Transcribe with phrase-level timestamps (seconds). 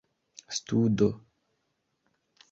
[0.57, 1.09] studo